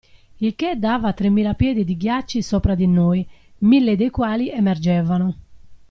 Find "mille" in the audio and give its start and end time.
3.59-3.95